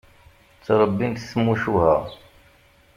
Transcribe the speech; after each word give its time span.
Ttrebbint 0.57 1.25
tmucuha. 1.31 1.93